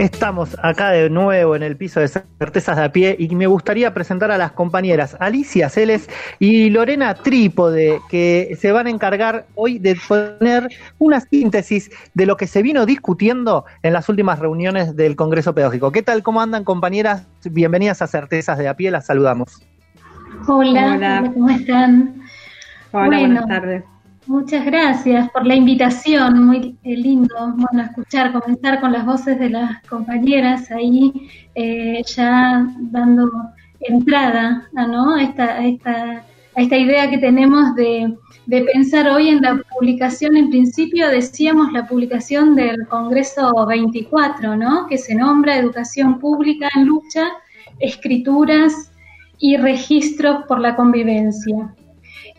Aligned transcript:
Estamos 0.00 0.56
acá 0.62 0.92
de 0.92 1.10
nuevo 1.10 1.54
en 1.54 1.62
el 1.62 1.76
piso 1.76 2.00
de 2.00 2.08
Certezas 2.08 2.78
de 2.78 2.84
a 2.84 2.90
pie 2.90 3.16
y 3.18 3.36
me 3.36 3.46
gustaría 3.46 3.92
presentar 3.92 4.30
a 4.30 4.38
las 4.38 4.52
compañeras 4.52 5.14
Alicia 5.20 5.68
Celes 5.68 6.08
y 6.38 6.70
Lorena 6.70 7.12
Trípode, 7.12 8.00
que 8.08 8.56
se 8.58 8.72
van 8.72 8.86
a 8.86 8.90
encargar 8.90 9.44
hoy 9.56 9.78
de 9.78 9.98
poner 10.08 10.70
una 10.98 11.20
síntesis 11.20 11.90
de 12.14 12.24
lo 12.24 12.38
que 12.38 12.46
se 12.46 12.62
vino 12.62 12.86
discutiendo 12.86 13.66
en 13.82 13.92
las 13.92 14.08
últimas 14.08 14.38
reuniones 14.38 14.96
del 14.96 15.16
Congreso 15.16 15.54
Pedagógico. 15.54 15.92
¿Qué 15.92 16.02
tal? 16.02 16.22
¿Cómo 16.22 16.40
andan, 16.40 16.64
compañeras? 16.64 17.26
Bienvenidas 17.50 18.00
a 18.00 18.06
Certezas 18.06 18.56
de 18.56 18.68
a 18.68 18.76
pie, 18.78 18.90
las 18.90 19.04
saludamos. 19.04 19.60
Hola, 20.48 21.30
¿cómo 21.34 21.50
están? 21.50 22.22
Hola, 22.92 23.18
buenas 23.18 23.46
tardes. 23.46 23.84
Muchas 24.26 24.66
gracias 24.66 25.30
por 25.30 25.46
la 25.46 25.54
invitación, 25.54 26.44
muy 26.44 26.76
eh, 26.84 26.96
lindo, 26.96 27.34
bueno, 27.56 27.82
escuchar, 27.82 28.32
comenzar 28.32 28.80
con 28.80 28.92
las 28.92 29.06
voces 29.06 29.38
de 29.38 29.48
las 29.48 29.82
compañeras 29.88 30.70
ahí, 30.70 31.30
eh, 31.54 32.02
ya 32.06 32.66
dando 32.78 33.30
entrada 33.80 34.68
a, 34.76 34.86
¿no? 34.86 35.16
esta, 35.16 35.64
esta, 35.64 36.22
a 36.54 36.60
esta 36.60 36.76
idea 36.76 37.08
que 37.08 37.16
tenemos 37.16 37.74
de, 37.74 38.14
de 38.44 38.62
pensar 38.62 39.08
hoy 39.08 39.30
en 39.30 39.40
la 39.40 39.60
publicación, 39.74 40.36
en 40.36 40.50
principio 40.50 41.08
decíamos 41.08 41.72
la 41.72 41.86
publicación 41.86 42.54
del 42.54 42.86
Congreso 42.88 43.66
24, 43.66 44.54
¿no? 44.54 44.86
que 44.86 44.98
se 44.98 45.14
nombra 45.14 45.56
Educación 45.56 46.18
Pública 46.18 46.68
en 46.76 46.84
Lucha, 46.84 47.26
Escrituras 47.78 48.92
y 49.38 49.56
Registros 49.56 50.44
por 50.46 50.60
la 50.60 50.76
Convivencia. 50.76 51.74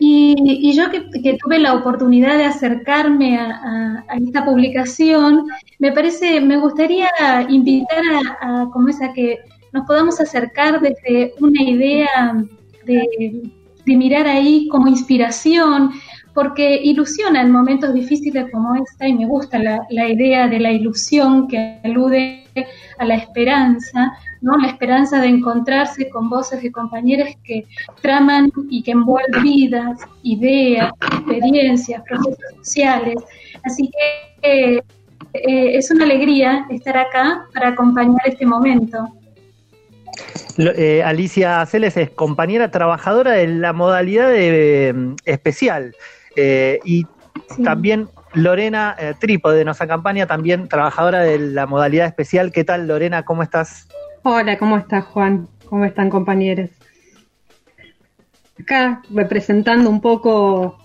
Y, 0.04 0.74
yo 0.76 0.90
que, 0.90 1.38
tuve 1.40 1.60
la 1.60 1.74
oportunidad 1.74 2.36
de 2.36 2.44
acercarme 2.44 3.38
a, 3.38 4.04
esta 4.20 4.44
publicación, 4.44 5.46
me 5.78 5.92
parece, 5.92 6.40
me 6.40 6.56
gustaría 6.56 7.08
invitar 7.48 8.02
a, 8.40 8.68
como 8.72 8.88
es 8.88 8.96
que 9.14 9.38
nos 9.72 9.86
podamos 9.86 10.20
acercar 10.20 10.80
desde 10.80 11.34
una 11.38 11.62
idea 11.62 12.44
de, 12.84 13.48
mirar 13.86 14.26
ahí 14.26 14.66
como 14.68 14.88
inspiración, 14.88 15.92
porque 16.34 16.80
ilusiona 16.82 17.42
en 17.42 17.50
momentos 17.50 17.92
difíciles 17.92 18.50
como 18.50 18.74
esta 18.74 19.06
y 19.06 19.14
me 19.14 19.26
gusta 19.26 19.58
la, 19.58 20.08
idea 20.08 20.48
de 20.48 20.60
la 20.60 20.70
ilusión 20.70 21.46
que 21.46 21.78
alude 21.84 22.44
a 22.98 23.04
la 23.04 23.16
esperanza, 23.16 24.12
¿no? 24.40 24.56
La 24.58 24.68
esperanza 24.68 25.20
de 25.20 25.28
encontrarse 25.28 26.08
con 26.08 26.30
voces 26.30 26.62
de 26.62 26.72
compañeros 26.72 27.28
que 27.44 27.66
traman 28.00 28.50
y 28.70 28.82
que 28.82 28.92
envuelven 28.92 29.42
vidas, 29.42 30.00
ideas, 30.22 30.92
experiencias, 31.00 32.02
procesos 32.02 32.38
sociales. 32.56 33.16
Así 33.64 33.90
que 33.90 34.82
eh, 35.34 35.76
es 35.76 35.90
una 35.90 36.04
alegría 36.04 36.66
estar 36.70 36.96
acá 36.96 37.44
para 37.52 37.68
acompañar 37.68 38.20
este 38.24 38.46
momento. 38.46 39.06
Eh, 40.58 41.02
Alicia 41.02 41.64
Celes 41.66 41.96
es 41.96 42.10
compañera 42.10 42.70
trabajadora 42.70 43.32
de 43.32 43.48
la 43.48 43.72
modalidad 43.72 44.30
mm, 44.30 45.16
especial 45.24 45.94
eh, 46.36 46.80
y 46.84 47.06
también 47.64 48.08
Lorena 48.34 48.96
Trípode 49.18 49.64
nos 49.64 49.80
acompaña, 49.80 50.26
también 50.26 50.68
trabajadora 50.68 51.20
de 51.20 51.38
la 51.38 51.66
modalidad 51.66 52.06
especial. 52.06 52.52
¿Qué 52.52 52.64
tal 52.64 52.86
Lorena? 52.86 53.24
¿Cómo 53.24 53.42
estás? 53.42 53.88
Hola, 54.22 54.56
¿cómo 54.56 54.78
estás 54.78 55.04
Juan? 55.06 55.48
¿Cómo 55.68 55.84
están 55.84 56.08
compañeros? 56.10 56.70
Acá 58.60 59.02
representando 59.10 59.90
un 59.90 60.00
poco 60.00 60.78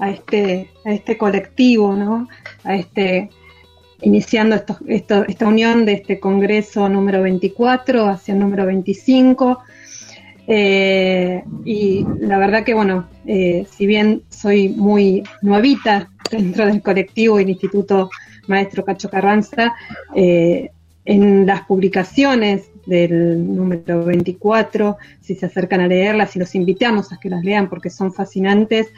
a 0.00 0.10
este, 0.10 0.70
a 0.84 0.92
este 0.92 1.16
colectivo, 1.16 1.94
¿no? 1.94 2.28
A 2.64 2.74
este, 2.74 3.30
iniciando 4.00 4.56
esta 4.86 5.46
unión 5.46 5.84
de 5.84 5.92
este 5.92 6.18
congreso 6.18 6.88
número 6.88 7.22
24 7.22 8.08
hacia 8.08 8.34
el 8.34 8.40
número 8.40 8.66
25. 8.66 9.62
Eh, 10.46 11.44
y 11.64 12.04
la 12.20 12.38
verdad 12.38 12.64
que, 12.64 12.74
bueno, 12.74 13.08
eh, 13.26 13.66
si 13.70 13.86
bien 13.86 14.22
soy 14.28 14.68
muy 14.68 15.22
nuevita 15.42 16.10
dentro 16.30 16.66
del 16.66 16.82
colectivo 16.82 17.38
y 17.38 17.44
el 17.44 17.50
Instituto 17.50 18.10
Maestro 18.46 18.84
Cacho 18.84 19.08
Carranza, 19.08 19.74
eh, 20.14 20.70
en 21.04 21.46
las 21.46 21.62
publicaciones 21.62 22.70
del 22.86 23.54
número 23.54 24.04
24, 24.04 24.96
si 25.20 25.34
se 25.34 25.46
acercan 25.46 25.80
a 25.80 25.88
leerlas 25.88 26.34
y 26.36 26.38
los 26.38 26.54
invitamos 26.54 27.12
a 27.12 27.18
que 27.18 27.30
las 27.30 27.44
lean 27.44 27.68
porque 27.68 27.90
son 27.90 28.12
fascinantes, 28.12 28.88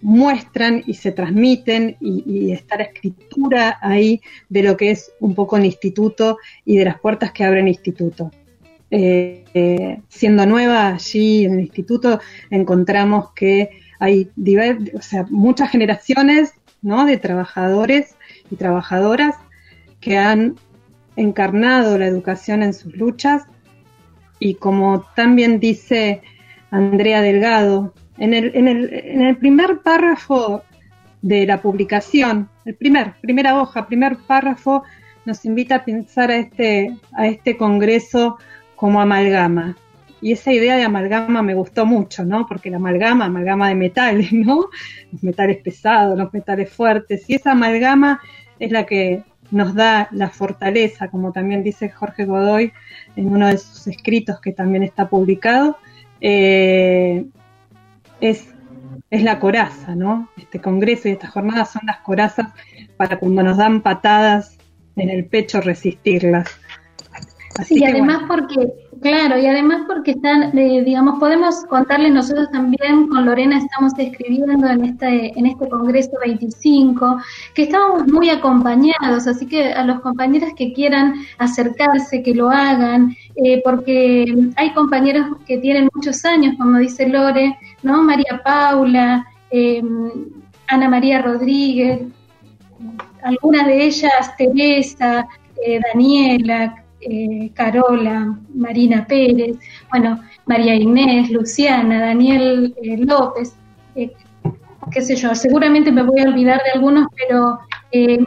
muestran 0.00 0.82
y 0.86 0.94
se 0.94 1.12
transmiten 1.12 1.96
y, 1.98 2.52
está 2.52 2.76
la 2.76 2.84
escritura 2.84 3.78
ahí 3.80 4.20
de 4.50 4.62
lo 4.62 4.76
que 4.76 4.90
es 4.90 5.12
un 5.18 5.34
poco 5.34 5.56
el 5.56 5.64
instituto 5.64 6.38
y 6.64 6.76
de 6.76 6.84
las 6.84 7.00
puertas 7.00 7.32
que 7.32 7.42
abre 7.42 7.60
el 7.60 7.68
instituto. 7.68 8.30
Eh, 8.90 10.00
siendo 10.08 10.46
nueva 10.46 10.88
allí 10.88 11.44
en 11.44 11.54
el 11.54 11.60
instituto, 11.60 12.20
encontramos 12.50 13.32
que 13.32 13.70
hay 13.98 14.30
o 14.94 15.02
sea, 15.02 15.26
muchas 15.30 15.70
generaciones 15.70 16.52
¿no? 16.82 17.04
de 17.06 17.16
trabajadores 17.16 18.16
y 18.50 18.56
trabajadoras 18.56 19.34
que 20.00 20.18
han 20.18 20.56
encarnado 21.16 21.98
la 21.98 22.06
educación 22.06 22.62
en 22.62 22.74
sus 22.74 22.94
luchas 22.96 23.44
y 24.38 24.54
como 24.54 25.06
también 25.16 25.60
dice 25.60 26.22
Andrea 26.70 27.22
Delgado, 27.22 27.94
en 28.18 28.34
el, 28.34 28.52
en 28.54 28.68
el, 28.68 28.92
en 28.92 29.22
el 29.22 29.36
primer 29.36 29.80
párrafo 29.80 30.62
de 31.22 31.46
la 31.46 31.62
publicación, 31.62 32.50
el 32.64 32.74
primer, 32.74 33.14
primera 33.20 33.60
hoja, 33.60 33.86
primer 33.86 34.18
párrafo, 34.18 34.82
nos 35.24 35.44
invita 35.44 35.76
a 35.76 35.84
pensar 35.84 36.30
a 36.30 36.36
este, 36.36 36.94
a 37.14 37.26
este 37.26 37.56
congreso 37.56 38.38
como 38.76 39.00
amalgama. 39.00 39.76
Y 40.20 40.32
esa 40.32 40.52
idea 40.52 40.76
de 40.76 40.84
amalgama 40.84 41.42
me 41.42 41.54
gustó 41.54 41.84
mucho, 41.84 42.24
¿no? 42.24 42.46
Porque 42.46 42.70
la 42.70 42.76
amalgama, 42.78 43.26
amalgama 43.26 43.68
de 43.68 43.74
metales, 43.74 44.32
¿no? 44.32 44.68
Los 45.12 45.22
metales 45.22 45.58
pesados, 45.58 46.16
los 46.18 46.32
metales 46.32 46.70
fuertes. 46.70 47.24
Y 47.28 47.34
esa 47.34 47.52
amalgama 47.52 48.20
es 48.58 48.72
la 48.72 48.86
que 48.86 49.22
nos 49.50 49.74
da 49.74 50.08
la 50.10 50.30
fortaleza, 50.30 51.08
como 51.08 51.32
también 51.32 51.62
dice 51.62 51.90
Jorge 51.90 52.24
Godoy 52.24 52.72
en 53.16 53.32
uno 53.32 53.48
de 53.48 53.58
sus 53.58 53.86
escritos 53.86 54.40
que 54.40 54.52
también 54.52 54.82
está 54.82 55.08
publicado, 55.08 55.76
eh, 56.20 57.24
es, 58.20 58.48
es 59.10 59.22
la 59.22 59.38
coraza, 59.38 59.94
¿no? 59.94 60.28
Este 60.36 60.60
congreso 60.60 61.08
y 61.08 61.12
estas 61.12 61.30
jornadas 61.30 61.70
son 61.70 61.82
las 61.86 61.98
corazas 61.98 62.48
para 62.96 63.18
cuando 63.18 63.42
nos 63.42 63.58
dan 63.58 63.82
patadas 63.82 64.58
en 64.96 65.10
el 65.10 65.26
pecho 65.26 65.60
resistirlas. 65.60 66.48
Y 67.70 67.84
además 67.84 68.22
porque 68.26 68.72
Claro, 69.04 69.38
y 69.38 69.46
además 69.46 69.82
porque 69.86 70.12
están, 70.12 70.56
eh, 70.56 70.82
digamos, 70.82 71.18
podemos 71.18 71.66
contarles 71.66 72.10
nosotros 72.10 72.50
también, 72.50 73.06
con 73.08 73.26
Lorena 73.26 73.58
estamos 73.58 73.92
escribiendo 73.98 74.66
en 74.66 74.82
este, 74.82 75.38
en 75.38 75.44
este 75.44 75.68
Congreso 75.68 76.12
25, 76.24 77.18
que 77.52 77.64
estamos 77.64 78.06
muy 78.06 78.30
acompañados, 78.30 79.26
así 79.26 79.46
que 79.46 79.74
a 79.74 79.84
los 79.84 80.00
compañeros 80.00 80.54
que 80.56 80.72
quieran 80.72 81.16
acercarse, 81.36 82.22
que 82.22 82.34
lo 82.34 82.48
hagan, 82.48 83.14
eh, 83.36 83.60
porque 83.62 84.34
hay 84.56 84.72
compañeros 84.72 85.36
que 85.46 85.58
tienen 85.58 85.90
muchos 85.94 86.24
años, 86.24 86.54
como 86.58 86.78
dice 86.78 87.06
Lore, 87.06 87.58
¿no? 87.82 88.02
María 88.02 88.40
Paula, 88.42 89.26
em, 89.50 90.10
Ana 90.68 90.88
María 90.88 91.20
Rodríguez, 91.20 92.00
algunas 93.22 93.66
de 93.66 93.84
ellas, 93.84 94.34
Teresa, 94.38 95.26
eh, 95.62 95.78
Daniela, 95.92 96.83
eh, 97.08 97.50
Carola, 97.54 98.38
Marina 98.54 99.06
Pérez, 99.06 99.56
bueno, 99.90 100.20
María 100.46 100.74
Inés, 100.74 101.30
Luciana, 101.30 102.00
Daniel 102.00 102.74
eh, 102.82 102.96
López, 102.98 103.54
eh, 103.94 104.12
qué 104.90 105.02
sé 105.02 105.16
yo, 105.16 105.34
seguramente 105.34 105.92
me 105.92 106.02
voy 106.02 106.20
a 106.20 106.28
olvidar 106.28 106.62
de 106.64 106.72
algunos, 106.72 107.06
pero 107.16 107.58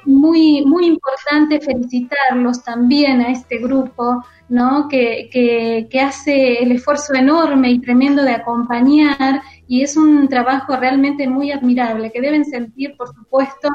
muy, 0.05 0.63
muy 0.65 0.85
importante 0.85 1.59
felicitarlos 1.59 2.63
también 2.63 3.19
a 3.19 3.31
este 3.31 3.57
grupo, 3.57 4.23
¿no? 4.47 4.87
Que, 4.87 5.29
que, 5.29 5.87
que 5.89 5.99
hace 5.99 6.63
el 6.63 6.71
esfuerzo 6.71 7.13
enorme 7.13 7.71
y 7.71 7.79
tremendo 7.79 8.23
de 8.23 8.31
acompañar 8.31 9.41
y 9.67 9.81
es 9.81 9.97
un 9.97 10.27
trabajo 10.29 10.75
realmente 10.77 11.27
muy 11.27 11.51
admirable, 11.51 12.11
que 12.11 12.21
deben 12.21 12.45
sentir, 12.45 12.95
por 12.95 13.09
supuesto, 13.13 13.67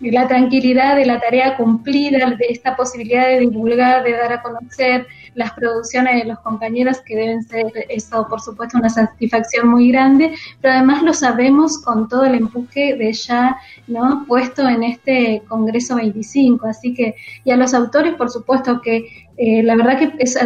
la 0.00 0.28
tranquilidad 0.28 0.96
de 0.96 1.06
la 1.06 1.20
tarea 1.20 1.56
cumplida, 1.56 2.30
de 2.30 2.46
esta 2.48 2.76
posibilidad 2.76 3.26
de 3.26 3.40
divulgar, 3.40 4.02
de 4.04 4.12
dar 4.12 4.32
a 4.32 4.42
conocer 4.42 5.06
las 5.34 5.52
producciones 5.52 6.22
de 6.22 6.28
los 6.28 6.38
compañeros, 6.40 7.00
que 7.00 7.16
deben 7.16 7.42
ser 7.42 7.66
eso, 7.88 8.26
por 8.28 8.40
supuesto, 8.40 8.78
una 8.78 8.88
satisfacción 8.88 9.68
muy 9.68 9.90
grande, 9.90 10.34
pero 10.60 10.74
además 10.74 11.02
lo 11.02 11.12
sabemos 11.12 11.78
con 11.82 12.08
todo 12.08 12.24
el 12.24 12.34
empuje 12.34 12.96
de 12.96 13.12
ya 13.12 13.56
¿no? 13.86 14.24
puesto 14.26 14.68
en 14.68 14.84
este 14.84 15.42
Congreso 15.48 15.96
25. 15.96 16.66
Así 16.66 16.94
que, 16.94 17.16
y 17.44 17.50
a 17.50 17.56
los 17.56 17.74
autores, 17.74 18.14
por 18.14 18.30
supuesto, 18.30 18.80
que 18.80 19.23
eh, 19.36 19.62
la 19.62 19.74
verdad 19.74 19.98
que 19.98 20.12
es, 20.18 20.36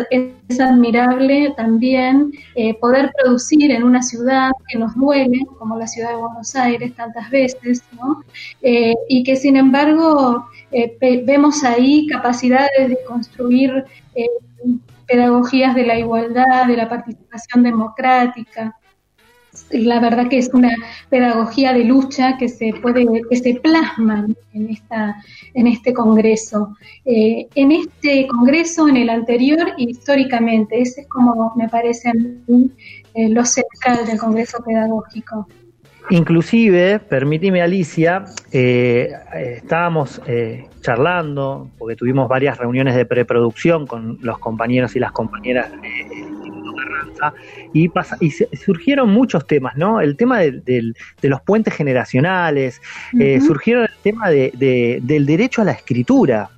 admirable 0.60 1.52
también 1.56 2.32
eh, 2.54 2.74
poder 2.74 3.12
producir 3.22 3.70
en 3.70 3.82
una 3.82 4.02
ciudad 4.02 4.50
que 4.66 4.78
nos 4.78 4.94
duele, 4.94 5.44
como 5.58 5.78
la 5.78 5.86
ciudad 5.86 6.10
de 6.10 6.16
Buenos 6.16 6.56
Aires 6.56 6.94
tantas 6.94 7.30
veces, 7.30 7.82
¿no? 7.92 8.24
Eh, 8.62 8.94
y 9.08 9.22
que 9.24 9.36
sin 9.36 9.56
embargo 9.56 10.46
vemos 11.00 11.64
ahí 11.64 12.06
capacidades 12.06 12.88
de 12.88 12.98
construir 13.06 13.84
pedagogías 15.06 15.74
de 15.74 15.86
la 15.86 15.98
igualdad, 15.98 16.66
de 16.66 16.76
la 16.76 16.88
participación 16.88 17.62
democrática. 17.62 18.74
La 19.70 20.00
verdad 20.00 20.28
que 20.28 20.38
es 20.38 20.50
una 20.52 20.74
pedagogía 21.10 21.72
de 21.72 21.84
lucha 21.84 22.36
que 22.38 22.48
se 22.48 22.72
puede, 22.82 23.06
que 23.28 23.36
se 23.36 23.54
plasma 23.54 24.26
en 24.52 24.70
esta, 24.70 25.16
en 25.54 25.66
este 25.66 25.92
congreso. 25.92 26.76
Eh, 27.04 27.46
en 27.54 27.72
este 27.72 28.26
congreso, 28.26 28.88
en 28.88 28.96
el 28.96 29.10
anterior, 29.10 29.74
históricamente, 29.76 30.80
ese 30.80 31.02
es 31.02 31.06
como 31.08 31.52
me 31.56 31.68
parece 31.68 32.10
a 32.10 32.12
mí 32.14 32.70
eh, 33.14 33.28
lo 33.28 33.44
central 33.44 34.06
del 34.06 34.18
congreso 34.18 34.62
pedagógico. 34.64 35.46
Inclusive, 36.10 37.00
permíteme 37.00 37.60
Alicia, 37.60 38.24
eh, 38.50 39.12
estábamos 39.34 40.22
charlando, 40.80 41.70
porque 41.76 41.96
tuvimos 41.96 42.28
varias 42.28 42.56
reuniones 42.56 42.94
de 42.96 43.04
preproducción 43.04 43.86
con 43.86 44.18
los 44.22 44.38
compañeros 44.38 44.96
y 44.96 45.00
las 45.00 45.12
compañeras 45.12 45.70
Carranza, 46.78 47.34
y, 47.72 47.90
y 48.20 48.30
surgieron 48.30 49.10
muchos 49.10 49.46
temas, 49.46 49.76
¿no? 49.76 50.00
El 50.00 50.16
tema 50.16 50.38
de, 50.40 50.92
los 51.22 51.40
puentes 51.42 51.74
generacionales, 51.74 52.80
eh, 53.18 53.40
surgieron 53.40 53.84
el 53.84 54.02
tema 54.02 54.30
del 54.30 55.26
derecho 55.26 55.62
a 55.62 55.64
la 55.64 55.72
escritura, 55.72 56.50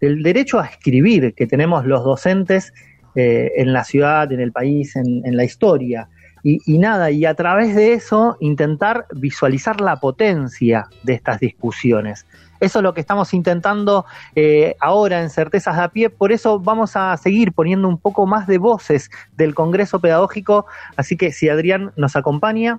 del 0.00 0.22
derecho 0.22 0.58
a 0.58 0.66
escribir 0.66 1.34
que 1.34 1.46
tenemos 1.46 1.86
los 1.86 2.04
docentes 2.04 2.72
en 3.14 3.72
la 3.72 3.84
ciudad, 3.84 4.32
en 4.32 4.40
el 4.40 4.52
país, 4.52 4.94
en 4.96 5.36
la 5.36 5.44
historia. 5.44 6.08
Y, 6.42 6.78
nada, 6.78 7.10
y 7.10 7.26
a 7.26 7.34
través 7.34 7.74
de 7.74 7.92
eso 7.92 8.36
intentar 8.40 9.06
visualizar 9.14 9.80
la 9.80 9.96
potencia 9.96 10.88
de 11.02 11.14
estas 11.14 11.40
discusiones. 11.40 12.26
Eso 12.60 12.78
es 12.78 12.82
lo 12.82 12.94
que 12.94 13.00
estamos 13.00 13.32
intentando 13.34 14.04
eh, 14.34 14.76
ahora 14.80 15.22
en 15.22 15.30
Certezas 15.30 15.76
de 15.76 15.82
a 15.82 15.88
pie, 15.88 16.10
por 16.10 16.30
eso 16.32 16.60
vamos 16.60 16.94
a 16.94 17.16
seguir 17.16 17.52
poniendo 17.52 17.88
un 17.88 17.98
poco 17.98 18.26
más 18.26 18.46
de 18.46 18.58
voces 18.58 19.10
del 19.36 19.54
Congreso 19.54 19.98
Pedagógico, 19.98 20.66
así 20.96 21.16
que 21.16 21.32
si 21.32 21.48
Adrián 21.48 21.92
nos 21.96 22.16
acompaña. 22.16 22.78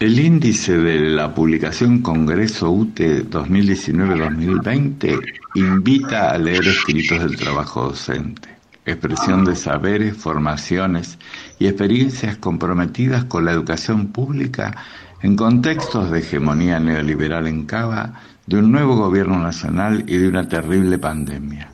El 0.00 0.18
índice 0.18 0.76
de 0.76 0.98
la 1.00 1.32
publicación 1.32 2.02
Congreso 2.02 2.70
UTE 2.70 3.24
2019-2020 3.30 5.20
invita 5.54 6.32
a 6.32 6.38
leer 6.38 6.66
escritos 6.66 7.20
del 7.20 7.36
trabajo 7.36 7.84
docente 7.84 8.53
expresión 8.86 9.44
de 9.44 9.56
saberes, 9.56 10.16
formaciones 10.16 11.18
y 11.58 11.66
experiencias 11.66 12.36
comprometidas 12.36 13.24
con 13.24 13.44
la 13.44 13.52
educación 13.52 14.08
pública 14.08 14.74
en 15.22 15.36
contextos 15.36 16.10
de 16.10 16.18
hegemonía 16.18 16.78
neoliberal 16.80 17.46
en 17.46 17.64
Cava, 17.64 18.20
de 18.46 18.58
un 18.58 18.70
nuevo 18.70 18.96
gobierno 18.96 19.38
nacional 19.38 20.04
y 20.06 20.18
de 20.18 20.28
una 20.28 20.48
terrible 20.48 20.98
pandemia. 20.98 21.70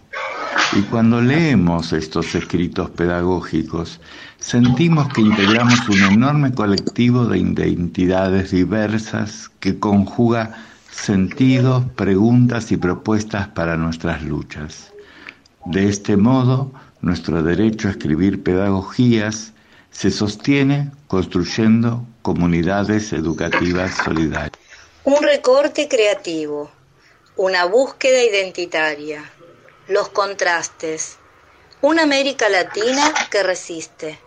Y 0.77 0.83
cuando 0.83 1.21
leemos 1.21 1.93
estos 1.93 2.33
escritos 2.37 2.91
pedagógicos, 2.91 4.01
sentimos 4.39 5.13
que 5.13 5.23
integramos 5.23 5.89
un 5.89 6.01
enorme 6.01 6.53
colectivo 6.53 7.27
de 7.27 7.39
identidades 7.39 8.53
diversas 8.53 9.51
que 9.59 9.81
conjuga 9.81 10.55
sentidos, 10.89 11.85
preguntas 11.97 12.71
y 12.71 12.77
propuestas 12.77 13.49
para 13.49 13.77
nuestras 13.77 14.23
luchas. 14.23 14.93
De 15.67 15.89
este 15.89 16.17
modo, 16.17 16.73
nuestro 17.03 17.43
derecho 17.43 17.89
a 17.89 17.93
escribir 17.93 18.43
pedagogías 18.43 19.53
se 19.91 20.11
sostiene 20.11 20.91
construyendo 21.09 22.07
comunidades 22.23 23.13
educativas 23.13 23.95
solidarias. 24.05 24.53
Un 25.05 25.23
recorte 25.23 25.89
creativo, 25.89 26.71
una 27.37 27.65
búsqueda 27.65 28.23
identitaria, 28.23 29.31
los 29.89 30.11
contrastes, 30.11 31.17
una 31.81 32.03
América 32.03 32.49
Latina 32.49 33.13
que 33.31 33.43
resiste, 33.43 34.19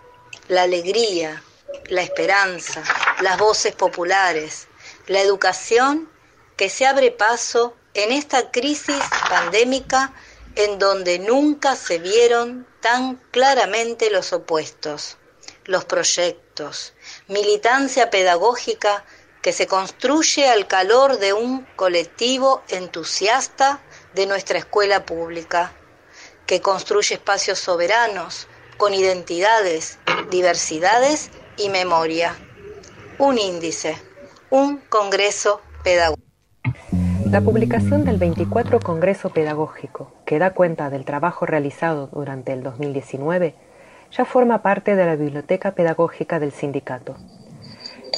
la 0.48 0.64
alegría, 0.64 1.42
la 1.90 2.02
esperanza, 2.02 2.84
las 3.22 3.38
voces 3.38 3.75
populares, 3.75 4.68
la 5.08 5.22
educación 5.22 6.10
que 6.58 6.70
se 6.70 6.86
abre 6.86 7.12
paso 7.12 7.75
en 7.94 8.12
esta 8.12 8.52
crisis 8.52 9.02
pandémica 9.30 10.14
en 10.55 10.79
donde 10.79 11.19
nunca 11.19 11.75
se 11.75 12.00
vieron 12.00 12.67
tan 12.81 13.15
claramente 13.31 14.09
los 14.09 14.33
opuestos, 14.33 15.17
los 15.65 15.85
proyectos, 15.85 16.94
militancia 17.27 18.09
pedagógica 18.09 19.05
que 19.41 19.51
se 19.51 19.67
construye 19.67 20.47
al 20.47 20.67
calor 20.67 21.19
de 21.19 21.33
un 21.33 21.65
colectivo 21.75 22.63
entusiasta 22.69 23.81
de 24.13 24.25
nuestra 24.25 24.57
escuela 24.57 25.05
pública, 25.05 25.73
que 26.45 26.61
construye 26.61 27.15
espacios 27.15 27.59
soberanos, 27.59 28.47
con 28.77 28.94
identidades, 28.94 30.00
diversidades 30.29 31.29
y 31.57 31.69
memoria. 31.69 32.35
Un 33.17 33.38
índice, 33.38 34.01
un 34.50 34.77
congreso 34.77 35.61
pedagógico. 35.83 36.23
La 37.29 37.41
publicación 37.41 38.05
del 38.05 38.17
24 38.17 38.79
Congreso 38.79 39.29
Pedagógico, 39.29 40.13
que 40.25 40.40
da 40.40 40.52
cuenta 40.52 40.90
del 40.90 41.06
trabajo 41.06 41.46
realizado 41.46 42.08
durante 42.08 42.54
el 42.54 42.64
2019, 42.64 43.56
ya 44.12 44.25
forma 44.25 44.62
parte 44.62 44.96
de 44.96 45.06
la 45.06 45.16
Biblioteca 45.16 45.72
Pedagógica 45.72 46.40
del 46.40 46.52
Sindicato. 46.52 47.16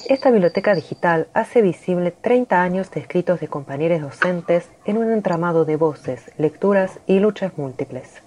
Esta 0.07 0.29
biblioteca 0.29 0.75
digital 0.75 1.27
hace 1.33 1.63
visible 1.63 2.11
30 2.11 2.61
años 2.61 2.91
de 2.91 2.99
escritos 2.99 3.39
de 3.39 3.47
compañeros 3.47 4.01
docentes 4.01 4.69
en 4.85 4.97
un 4.97 5.11
entramado 5.11 5.65
de 5.65 5.77
voces, 5.77 6.31
lecturas 6.37 6.99
y 7.07 7.19
luchas 7.19 7.57
múltiples. 7.57 8.21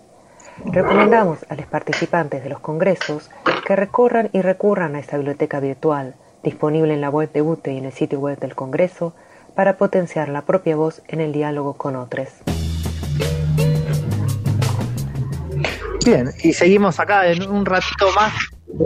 Recomendamos 0.65 1.47
a 1.49 1.55
los 1.55 1.67
participantes 1.67 2.43
de 2.43 2.51
los 2.51 2.59
congresos 2.59 3.31
que 3.65 3.77
recorran 3.77 4.29
y 4.33 4.43
recurran 4.43 4.97
a 4.97 4.99
esta 4.99 5.17
biblioteca 5.17 5.61
virtual, 5.61 6.15
disponible 6.43 6.95
en 6.95 7.01
la 7.01 7.11
web 7.11 7.31
de 7.33 7.43
UTE 7.43 7.75
y 7.75 7.79
en 7.79 7.85
el 7.85 7.93
sitio 7.93 8.19
web 8.19 8.41
del 8.41 8.57
Congreso, 8.57 9.15
para 9.55 9.77
potenciar 9.77 10.29
la 10.29 10.43
propia 10.43 10.75
voz 10.75 11.03
en 11.07 11.21
el 11.21 11.33
diálogo 11.33 11.75
con 11.75 11.95
otros. 11.95 12.29
Bien, 16.08 16.31
y 16.43 16.55
seguimos 16.55 16.99
acá 17.00 17.26
en 17.26 17.46
un 17.46 17.66
ratito 17.66 18.06
más 18.16 18.32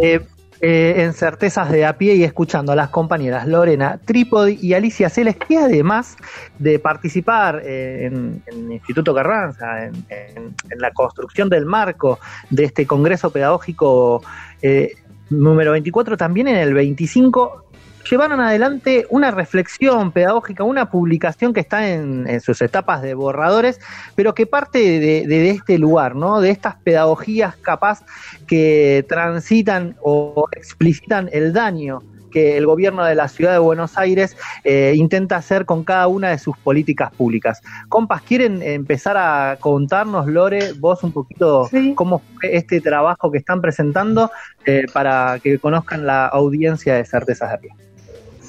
eh, 0.03 0.25
en 0.61 1.13
certezas 1.13 1.71
de 1.71 1.87
a 1.87 1.97
pie 1.97 2.17
y 2.17 2.25
escuchando 2.25 2.73
a 2.73 2.75
las 2.75 2.89
compañeras 2.89 3.47
Lorena 3.47 4.01
Trípodi 4.05 4.59
y 4.61 4.75
Alicia 4.75 5.09
Celes, 5.09 5.37
que 5.37 5.57
además 5.57 6.17
de 6.59 6.81
participar 6.81 7.63
eh, 7.65 8.07
en, 8.07 8.43
el 8.47 8.73
Instituto 8.73 9.15
Carranza, 9.15 9.85
en, 9.85 10.55
la 10.77 10.91
construcción 10.91 11.49
del 11.49 11.65
marco 11.65 12.19
de 12.51 12.65
este 12.65 12.89
Congreso 12.89 13.31
Pedagógico 13.31 14.25
eh, 14.61 14.97
número 15.31 15.71
24, 15.71 16.17
también 16.17 16.49
en 16.49 16.57
el 16.57 16.75
25 16.75 17.67
llevaron 18.09 18.41
adelante 18.41 19.07
una 19.11 19.31
reflexión 19.31 20.13
pedagógica, 20.13 20.65
una 20.65 20.91
publicación 20.91 21.53
que 21.53 21.61
está 21.61 21.89
en, 21.89 22.41
sus 22.41 22.61
etapas 22.63 23.03
de 23.03 23.15
borradores, 23.15 23.81
pero 24.15 24.35
que 24.35 24.47
parte 24.47 24.79
de, 24.79 25.51
este 25.51 25.79
lugar, 25.79 26.15
¿no? 26.15 26.41
De 26.41 26.51
estas 26.51 26.77
pedagogías 26.77 27.57
capaz 27.57 28.05
que 28.47 29.05
transitan 29.09 29.97
o 30.03 30.49
explicitan 30.53 31.29
el 31.33 31.53
daño 31.53 32.03
que 32.33 32.57
el 32.57 32.67
gobierno 32.67 33.05
de 33.05 33.15
la 33.15 33.29
ciudad 33.29 33.53
de 33.53 33.59
Buenos 33.59 33.97
Aires 33.97 34.37
eh, 34.65 34.95
intenta 34.97 35.37
hacer 35.37 35.65
con 35.67 35.85
cada 35.85 36.09
una 36.09 36.31
de 36.31 36.39
sus 36.39 36.57
políticas 36.57 37.13
públicas. 37.13 37.61
Compas, 37.89 38.23
¿quieren 38.23 38.63
empezar 38.63 39.17
a 39.17 39.59
contarnos, 39.61 40.27
Lore, 40.27 40.73
vos 40.73 41.05
un 41.05 41.13
poquito 41.13 41.69
cómo 41.95 42.23
fue 42.41 42.57
este 42.57 42.81
trabajo 42.81 43.31
que 43.31 43.39
están 43.39 43.61
presentando 43.61 44.31
eh, 44.65 44.87
para 44.93 45.39
que 45.41 45.59
conozcan 45.59 46.07
la 46.07 46.27
audiencia 46.27 46.95
de 46.95 47.05
Certezas 47.05 47.53
de 47.53 47.59
Pie? 47.59 47.92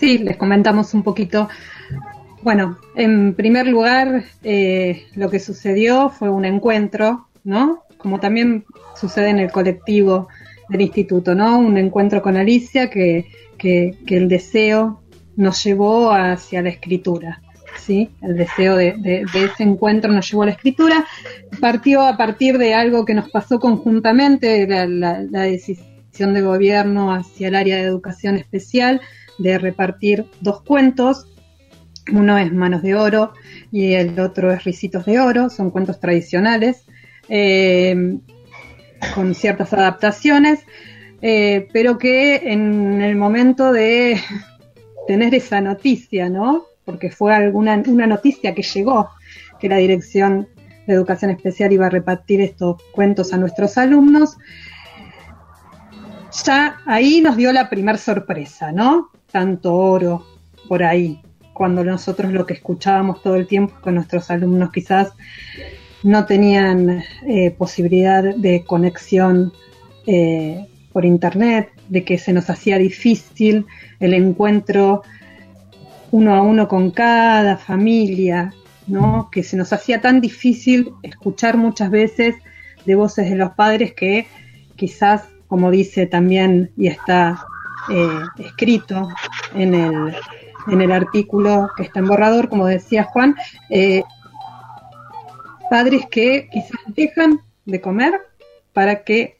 Sí, 0.04 0.18
les 0.18 0.36
comentamos 0.36 0.94
un 0.94 1.02
poquito. 1.02 1.48
Bueno, 2.42 2.78
en 2.94 3.36
primer 3.36 3.68
lugar, 3.68 4.26
eh, 4.44 5.06
lo 5.16 5.30
que 5.30 5.40
sucedió 5.40 6.10
fue 6.10 6.30
un 6.30 6.44
encuentro, 6.44 7.30
¿no? 7.46 7.84
Como 7.98 8.20
también 8.20 8.66
sucede 9.00 9.30
en 9.30 9.40
el 9.40 9.50
colectivo 9.50 10.28
del 10.68 10.82
instituto, 10.82 11.36
¿no? 11.36 11.58
Un 11.58 11.78
encuentro 11.78 12.22
con 12.22 12.36
Alicia 12.36 12.90
que, 12.90 13.28
que, 13.58 13.96
el 14.08 14.28
deseo 14.28 15.02
nos 15.38 15.64
llevó 15.64 16.12
hacia 16.12 16.62
la 16.62 16.68
escritura. 16.68 17.42
¿Sí? 17.78 18.10
El 18.22 18.36
deseo 18.36 18.76
de, 18.76 19.24
ese 19.34 19.64
encuentro 19.64 20.12
nos 20.12 20.30
llevó 20.30 20.44
a 20.44 20.48
la 20.48 20.52
escritura. 20.52 21.06
Partió 21.62 22.02
a 22.02 22.18
partir 22.18 22.58
de 22.58 22.74
algo 22.74 23.06
que 23.06 23.14
nos 23.14 23.30
pasó 23.30 23.58
conjuntamente, 23.58 24.68
la 24.68 25.44
decisión 25.44 26.34
de 26.34 26.42
gobierno 26.42 27.14
hacia 27.14 27.48
el 27.48 27.56
área 27.56 27.78
de 27.78 27.84
educación 27.84 28.36
especial, 28.36 29.00
de 29.38 29.58
repartir 29.58 30.25
dos 30.42 30.62
cuentos. 30.62 31.28
Uno 32.12 32.38
es 32.38 32.52
Manos 32.52 32.82
de 32.82 32.96
Oro 32.96 33.34
y 33.72 33.94
el 33.94 34.20
otro 34.20 34.52
es 34.52 34.63
Ricitos 34.63 35.06
de 35.06 35.20
Oro, 35.20 35.50
son 35.50 35.72
cuentos 35.72 36.00
tradicionales, 36.00 36.86
eh, 37.30 38.18
con 39.16 39.34
ciertas 39.34 39.74
adaptaciones, 39.74 40.60
eh, 41.22 41.68
pero 41.72 41.98
que 41.98 42.36
en 42.52 43.02
el 43.02 43.16
momento 43.16 43.72
de 43.72 44.20
tener 45.08 45.34
esa 45.34 45.62
noticia, 45.62 46.30
¿no? 46.30 46.66
Porque 46.86 47.10
fue 47.10 47.34
alguna 47.34 47.82
una 47.88 48.08
noticia 48.08 48.54
que 48.54 48.63
llegó 48.63 49.10
que 49.60 49.70
la 49.70 49.78
Dirección 49.78 50.50
de 50.86 50.94
Educación 50.94 51.32
Especial 51.32 51.72
iba 51.72 51.86
a 51.86 51.90
repartir 51.90 52.42
estos 52.42 52.82
cuentos 52.92 53.32
a 53.32 53.38
nuestros 53.38 53.78
alumnos, 53.78 54.38
ya 56.46 56.82
ahí 56.86 57.22
nos 57.22 57.38
dio 57.38 57.54
la 57.54 57.70
primer 57.70 57.98
sorpresa, 57.98 58.72
¿no? 58.72 59.10
Tanto 59.34 59.74
oro 59.74 60.25
por 60.70 60.84
ahí, 60.84 61.20
cuando 61.54 61.84
nosotros 61.84 62.32
lo 62.32 62.46
que 62.46 62.54
escuchábamos 62.54 63.22
todo 63.22 63.36
el 63.36 63.48
tiempo 63.48 63.75
con 63.82 63.96
nuestros 63.96 64.32
alumnos 64.32 64.72
quizás 64.72 65.12
no 66.04 66.25
tenían 66.25 67.04
eh, 67.28 67.52
posibilidad 67.52 68.24
de 68.24 68.63
conexión 68.63 69.52
eh, 70.06 70.66
por 70.92 71.04
internet, 71.04 71.70
de 71.90 72.04
que 72.04 72.18
se 72.18 72.32
nos 72.32 72.50
hacía 72.50 72.78
difícil 72.78 73.66
el 74.00 74.13
encuentro 74.13 75.02
uno 76.12 76.36
a 76.36 76.42
uno 76.42 76.68
con 76.68 76.92
cada 76.92 77.58
familia, 77.58 78.54
¿no? 78.86 79.30
Que 79.32 79.42
se 79.42 79.58
nos 79.58 79.74
hacía 79.74 80.00
tan 80.00 80.22
difícil 80.22 80.92
escuchar 81.02 81.58
muchas 81.58 81.90
veces 81.90 82.36
de 82.86 82.96
voces 82.96 83.30
de 83.30 83.36
los 83.36 83.52
padres 83.54 83.94
que 83.94 84.28
quizás, 84.75 85.24
como 85.48 85.72
dice 85.72 86.06
también 86.06 86.72
y 86.78 86.88
está 86.88 87.46
eh, 87.90 88.20
escrito 88.38 89.10
en 89.54 89.74
el, 89.74 90.16
en 90.68 90.82
el 90.82 90.92
artículo 90.92 91.70
que 91.75 91.84
está 91.84 92.00
en 92.00 92.08
borrador, 92.08 92.50
como 92.50 92.68
decía 92.68 93.04
Juan, 93.04 93.36
eh, 93.70 94.04
padres 95.70 96.06
que 96.10 96.50
quizás 96.52 96.80
dejan 96.88 97.42
de 97.66 97.82
comer 97.82 98.13
para 98.74 99.04
que 99.04 99.38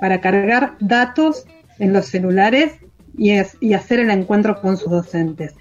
para 0.00 0.20
cargar 0.20 0.76
datos 0.80 1.46
en 1.78 1.92
los 1.92 2.06
celulares 2.06 2.74
y, 3.16 3.32
y 3.60 3.74
hacer 3.74 4.00
el 4.00 4.10
encuentro 4.10 4.60
con 4.60 4.76
sus 4.76 4.90
docentes. 4.90 5.54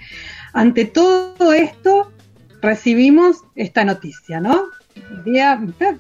Ante 0.54 0.86
todo 0.86 1.54
esto, 1.54 2.12
recibimos 2.62 3.44
esta 3.56 3.84
noticia, 3.86 4.40
¿no? 4.40 4.64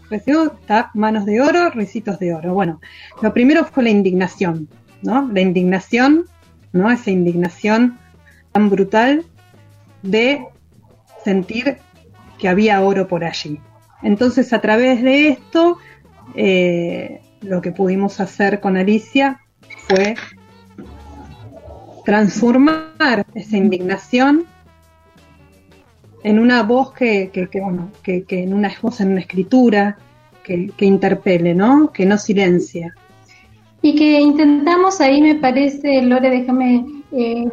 Recibimos 0.09 0.51
manos 0.93 1.25
de 1.25 1.41
oro, 1.41 1.69
risitos 1.71 2.19
de 2.19 2.33
oro. 2.33 2.53
Bueno, 2.53 2.79
lo 3.21 3.33
primero 3.33 3.65
fue 3.65 3.83
la 3.83 3.89
indignación, 3.89 4.67
¿no? 5.03 5.29
La 5.31 5.41
indignación, 5.41 6.25
¿no? 6.71 6.89
Esa 6.91 7.11
indignación 7.11 7.99
tan 8.51 8.69
brutal 8.69 9.25
de 10.01 10.45
sentir 11.23 11.77
que 12.39 12.49
había 12.49 12.81
oro 12.81 13.07
por 13.07 13.23
allí. 13.23 13.59
Entonces, 14.01 14.51
a 14.53 14.59
través 14.59 15.01
de 15.01 15.29
esto, 15.29 15.77
eh, 16.35 17.21
lo 17.41 17.61
que 17.61 17.71
pudimos 17.71 18.19
hacer 18.19 18.59
con 18.59 18.77
Alicia 18.77 19.39
fue 19.87 20.15
transformar 22.05 23.25
esa 23.33 23.57
indignación 23.57 24.45
en 26.23 26.39
una 26.39 26.63
voz 26.63 26.93
que, 26.93 27.49
bueno, 27.61 27.91
que, 28.01 28.25
en 28.29 28.53
una 28.53 28.71
voz 28.81 29.01
en 29.01 29.11
una 29.11 29.21
escritura 29.21 29.97
que, 30.43 30.73
interpele, 30.79 31.53
¿no? 31.53 31.91
Que 31.91 32.05
no 32.05 32.17
silencia. 32.17 32.95
Y 33.83 33.95
que 33.95 34.19
intentamos 34.19 34.99
ahí, 35.01 35.21
me 35.21 35.35
parece, 35.35 36.01
Lore, 36.01 36.29
déjame 36.29 36.85
eh, 37.11 37.47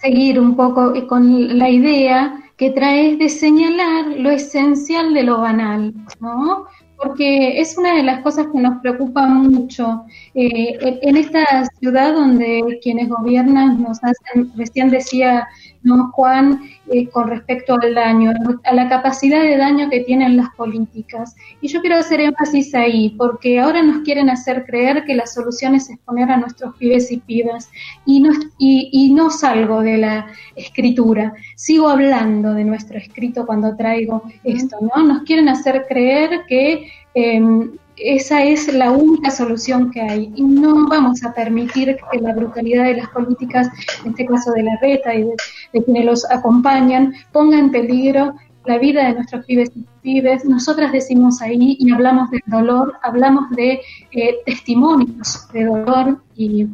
seguir 0.00 0.38
un 0.38 0.54
poco 0.54 0.92
con 1.08 1.58
la 1.58 1.68
idea 1.68 2.38
que 2.56 2.70
traes 2.70 3.18
de 3.18 3.28
señalar 3.28 4.06
lo 4.18 4.30
esencial 4.30 5.14
de 5.14 5.22
lo 5.24 5.40
banal, 5.40 5.92
¿no? 6.20 6.66
porque 6.96 7.60
es 7.60 7.76
una 7.76 7.94
de 7.94 8.02
las 8.02 8.20
cosas 8.22 8.46
que 8.52 8.58
nos 8.58 8.80
preocupa 8.80 9.26
mucho. 9.26 10.04
Eh, 10.38 10.78
en 11.00 11.16
esta 11.16 11.64
ciudad 11.80 12.12
donde 12.12 12.78
quienes 12.82 13.08
gobiernan 13.08 13.82
nos 13.82 13.98
hacen, 14.04 14.52
recién 14.54 14.90
decía 14.90 15.48
¿no, 15.86 16.10
Juan, 16.12 16.60
eh, 16.90 17.08
con 17.08 17.28
respecto 17.28 17.78
al 17.80 17.94
daño, 17.94 18.32
a 18.64 18.74
la 18.74 18.88
capacidad 18.88 19.40
de 19.40 19.56
daño 19.56 19.88
que 19.88 20.00
tienen 20.00 20.36
las 20.36 20.50
políticas. 20.56 21.36
Y 21.60 21.68
yo 21.68 21.80
quiero 21.80 21.96
hacer 21.96 22.20
énfasis 22.20 22.74
ahí, 22.74 23.14
porque 23.16 23.60
ahora 23.60 23.82
nos 23.82 24.02
quieren 24.02 24.28
hacer 24.28 24.64
creer 24.66 25.04
que 25.04 25.14
la 25.14 25.26
solución 25.26 25.76
es 25.76 25.88
exponer 25.88 26.30
a 26.30 26.38
nuestros 26.38 26.74
pibes 26.76 27.12
y 27.12 27.18
pibas. 27.18 27.70
Y 28.04 28.20
no, 28.20 28.30
y, 28.58 29.12
no 29.14 29.30
salgo 29.30 29.80
de 29.80 29.98
la 29.98 30.26
escritura, 30.56 31.32
sigo 31.54 31.88
hablando 31.88 32.52
de 32.52 32.64
nuestro 32.64 32.98
escrito 32.98 33.46
cuando 33.46 33.76
traigo 33.76 34.22
esto, 34.42 34.76
¿no? 34.80 35.02
Nos 35.04 35.22
quieren 35.22 35.48
hacer 35.48 35.86
creer 35.88 36.42
que... 36.48 36.90
Em, 37.14 37.70
esa 37.96 38.42
es 38.42 38.72
la 38.72 38.90
única 38.90 39.30
solución 39.30 39.90
que 39.90 40.00
hay 40.00 40.32
y 40.34 40.42
no 40.42 40.86
vamos 40.88 41.24
a 41.24 41.32
permitir 41.32 41.96
que 42.10 42.20
la 42.20 42.34
brutalidad 42.34 42.84
de 42.84 42.96
las 42.96 43.08
políticas, 43.08 43.68
en 44.04 44.10
este 44.10 44.26
caso 44.26 44.52
de 44.52 44.62
la 44.64 44.76
reta 44.80 45.14
y 45.14 45.24
de, 45.24 45.84
quienes 45.84 46.04
los 46.04 46.30
acompañan, 46.30 47.14
ponga 47.32 47.58
en 47.58 47.70
peligro 47.70 48.34
la 48.64 48.78
vida 48.78 49.06
de 49.06 49.14
nuestros 49.14 49.44
pibes 49.46 49.70
y 49.74 49.84
pibes. 50.02 50.44
Nosotras 50.44 50.92
decimos 50.92 51.40
ahí 51.40 51.76
y 51.78 51.90
hablamos 51.92 52.30
del 52.30 52.42
dolor, 52.46 52.94
hablamos 53.02 53.48
de 53.50 53.80
eh, 54.10 54.36
testimonios 54.44 55.48
de 55.52 55.64
dolor 55.64 56.20
y 56.34 56.66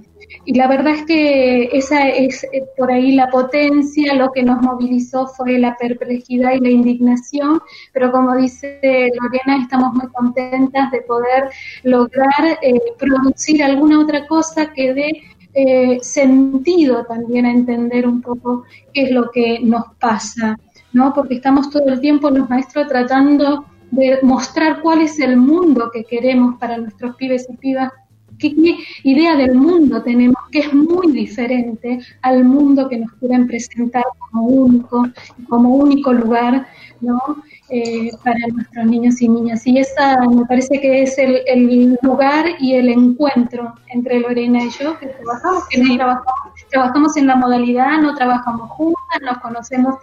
y 0.44 0.54
la 0.54 0.66
verdad 0.66 0.94
es 0.94 1.04
que 1.04 1.64
esa 1.72 2.08
es 2.08 2.44
eh, 2.44 2.64
por 2.76 2.90
ahí 2.90 3.12
la 3.12 3.28
potencia, 3.28 4.14
lo 4.14 4.32
que 4.32 4.42
nos 4.42 4.60
movilizó 4.62 5.26
fue 5.28 5.58
la 5.58 5.76
perplejidad 5.76 6.52
y 6.52 6.60
la 6.60 6.70
indignación, 6.70 7.60
pero 7.92 8.10
como 8.10 8.36
dice 8.36 8.80
Lorena, 9.20 9.62
estamos 9.62 9.94
muy 9.94 10.08
contentas 10.08 10.90
de 10.90 11.02
poder 11.02 11.50
lograr 11.84 12.58
eh, 12.62 12.80
producir 12.98 13.62
alguna 13.62 14.00
otra 14.00 14.26
cosa 14.26 14.72
que 14.72 14.94
dé 14.94 15.22
eh, 15.54 15.98
sentido 16.00 17.04
también 17.04 17.46
a 17.46 17.50
entender 17.50 18.06
un 18.06 18.22
poco 18.22 18.64
qué 18.92 19.04
es 19.04 19.10
lo 19.10 19.30
que 19.30 19.60
nos 19.60 19.84
pasa, 20.00 20.58
¿no? 20.92 21.12
Porque 21.14 21.34
estamos 21.34 21.70
todo 21.70 21.86
el 21.88 22.00
tiempo 22.00 22.30
los 22.30 22.48
maestros 22.48 22.88
tratando 22.88 23.66
de 23.90 24.18
mostrar 24.22 24.80
cuál 24.80 25.02
es 25.02 25.18
el 25.20 25.36
mundo 25.36 25.90
que 25.92 26.04
queremos 26.04 26.56
para 26.58 26.78
nuestros 26.78 27.14
pibes 27.16 27.46
y 27.50 27.56
pibas 27.58 27.92
qué, 28.50 28.76
idea 29.04 29.36
del 29.36 29.54
mundo 29.54 30.02
tenemos 30.02 30.36
que 30.50 30.60
es 30.60 30.74
muy 30.74 31.12
diferente 31.12 32.00
al 32.22 32.44
mundo 32.44 32.88
que 32.88 32.98
nos 32.98 33.12
quieren 33.14 33.46
presentar 33.46 34.04
como 34.18 34.46
único, 34.46 35.06
como 35.48 35.76
único 35.76 36.12
lugar, 36.12 36.66
¿no? 37.00 37.18
Eh, 37.68 38.10
para 38.22 38.38
nuestros 38.48 38.84
niños 38.86 39.22
y 39.22 39.28
niñas. 39.28 39.66
Y 39.66 39.78
esa 39.78 40.18
me 40.28 40.44
parece 40.44 40.78
que 40.80 41.02
es 41.02 41.16
el, 41.18 41.98
lugar 42.02 42.44
y 42.58 42.74
el 42.74 42.90
encuentro 42.90 43.74
entre 43.88 44.20
Lorena 44.20 44.62
y 44.64 44.70
yo, 44.70 44.98
que 44.98 45.06
trabajamos, 45.06 45.68
que 45.68 45.78
no 45.78 45.96
trabajamos, 45.96 46.52
trabajamos 46.70 47.16
en 47.16 47.26
la 47.26 47.36
modalidad, 47.36 47.98
no 48.00 48.14
trabajamos 48.14 48.70
juntas, 48.72 49.20
nos 49.22 49.38
conocemos 49.38 49.94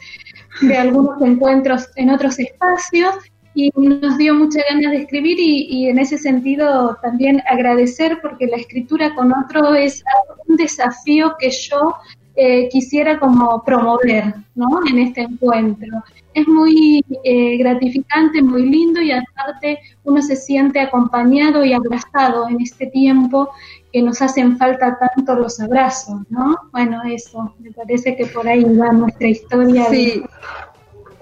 de 0.61 0.77
algunos 0.77 1.21
encuentros 1.21 1.89
en 1.95 2.09
otros 2.09 2.39
espacios 2.39 3.15
y 3.53 3.71
nos 3.75 4.17
dio 4.17 4.33
mucha 4.35 4.61
ganas 4.69 4.91
de 4.91 4.97
escribir 5.03 5.37
y, 5.39 5.87
en 5.87 5.99
ese 5.99 6.17
sentido 6.17 6.97
también 7.01 7.41
agradecer 7.47 8.19
porque 8.21 8.47
la 8.47 8.57
escritura 8.57 9.13
con 9.15 9.33
otro 9.33 9.73
es 9.75 10.03
un 10.47 10.55
desafío 10.55 11.35
que 11.39 11.49
yo 11.49 11.95
eh, 12.35 12.69
quisiera 12.69 13.19
como 13.19 13.61
promover 13.63 14.33
¿no? 14.55 14.67
en 14.89 14.99
este 14.99 15.21
encuentro. 15.21 16.03
Es 16.33 16.47
muy 16.47 17.03
eh, 17.23 17.57
gratificante, 17.57 18.41
muy 18.41 18.69
lindo 18.69 19.01
y 19.01 19.11
aparte 19.11 19.79
uno 20.03 20.21
se 20.21 20.35
siente 20.35 20.79
acompañado 20.79 21.65
y 21.65 21.73
abrazado 21.73 22.47
en 22.47 22.61
este 22.61 22.87
tiempo 22.87 23.49
que 23.91 24.01
nos 24.01 24.21
hacen 24.21 24.57
falta 24.57 24.97
tanto 24.99 25.35
los 25.35 25.59
abrazos, 25.59 26.21
¿no? 26.29 26.55
Bueno, 26.71 27.01
eso, 27.03 27.53
me 27.59 27.71
parece 27.71 28.15
que 28.15 28.27
por 28.27 28.47
ahí 28.47 28.63
va 28.63 28.93
nuestra 28.93 29.27
historia. 29.27 29.85
Sí. 29.85 30.23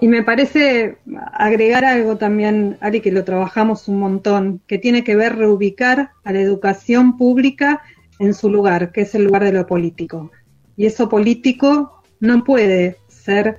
Y 0.00 0.08
me 0.08 0.22
parece 0.22 0.98
agregar 1.32 1.84
algo 1.84 2.16
también, 2.16 2.76
Ari, 2.80 3.00
que 3.00 3.10
lo 3.10 3.24
trabajamos 3.24 3.88
un 3.88 3.98
montón, 3.98 4.60
que 4.66 4.78
tiene 4.78 5.02
que 5.02 5.16
ver 5.16 5.36
reubicar 5.36 6.10
a 6.22 6.32
la 6.32 6.40
educación 6.40 7.16
pública 7.16 7.82
en 8.18 8.34
su 8.34 8.48
lugar, 8.48 8.92
que 8.92 9.02
es 9.02 9.14
el 9.14 9.24
lugar 9.24 9.44
de 9.44 9.52
lo 9.52 9.66
político. 9.66 10.30
Y 10.76 10.86
eso 10.86 11.08
político 11.08 12.02
no 12.20 12.44
puede 12.44 12.96
ser 13.08 13.56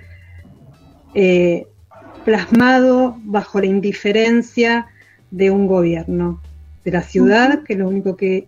eh, 1.14 1.68
plasmado 2.24 3.18
bajo 3.24 3.60
la 3.60 3.66
indiferencia 3.66 4.88
de 5.32 5.52
un 5.52 5.68
gobierno 5.68 6.42
de 6.86 6.92
la 6.92 7.02
ciudad, 7.02 7.64
que 7.64 7.76
lo 7.76 7.88
único 7.88 8.16
que 8.16 8.48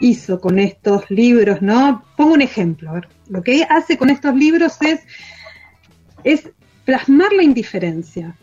hizo 0.00 0.40
con 0.40 0.58
estos 0.58 1.10
libros, 1.10 1.62
¿no? 1.62 2.04
Pongo 2.16 2.34
un 2.34 2.42
ejemplo, 2.42 2.90
a 2.90 2.94
ver, 2.94 3.08
lo 3.28 3.42
que 3.42 3.64
hace 3.64 3.96
con 3.96 4.10
estos 4.10 4.34
libros 4.34 4.76
es, 4.80 5.00
es 6.24 6.50
plasmar 6.84 7.32
la 7.32 7.42
indiferencia. 7.42 8.36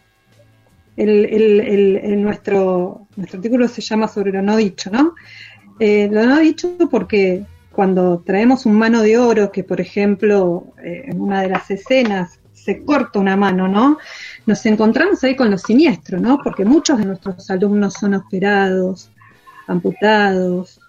El, 0.98 2.21
nuestro, 2.21 3.07
nuestro 3.15 3.38
artículo 3.39 3.67
se 3.67 3.81
llama 3.81 4.07
sobre 4.07 4.31
lo 4.31 4.41
no 4.41 4.57
dicho, 4.57 4.91
¿no? 4.91 5.15
Eh, 5.79 6.10
lo 6.12 6.25
no 6.25 6.39
dicho 6.39 6.77
porque 6.91 7.43
cuando 7.71 8.19
traemos 8.19 8.65
un 8.65 8.77
mano 8.77 9.01
de 9.01 9.17
oro, 9.17 9.51
que 9.51 9.63
por 9.63 9.81
ejemplo 9.81 10.74
eh, 10.83 11.05
en 11.07 11.21
una 11.21 11.41
de 11.41 11.50
las 11.50 11.71
escenas 11.71 12.39
se 12.53 12.83
corta 12.83 13.19
una 13.19 13.36
mano, 13.36 13.67
¿no? 13.67 13.98
Nos 14.45 14.65
encontramos 14.65 15.24
ahí 15.24 15.36
con 15.36 15.50
lo 15.50 15.57
siniestro, 15.57 16.19
¿no? 16.19 16.39
Porque 16.43 16.65
muchos 16.65 17.00
de 17.00 17.05
nuestros 17.05 17.50
alumnos 17.50 17.95
son 17.95 18.13
operados, 18.13 19.10
amputados, 19.67 20.79